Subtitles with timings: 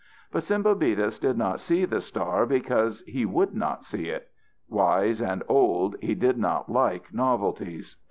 [0.31, 4.31] But Sembobitis did not see the star because he would not see it.
[4.67, 7.95] Wise and old, he did not like novelties.